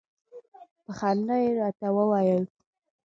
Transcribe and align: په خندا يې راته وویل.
په 0.83 0.91
خندا 0.99 1.35
يې 1.43 1.49
راته 1.59 1.87
وویل. 1.95 2.43